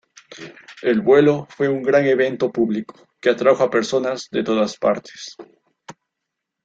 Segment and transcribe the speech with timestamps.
[0.81, 5.35] El vuelo fue un gran evento público, que atrajo a personas de todas partes.